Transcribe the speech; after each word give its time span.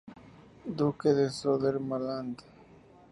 Duque 0.79 1.13
de 1.13 1.29
Södermanland. 1.29 2.37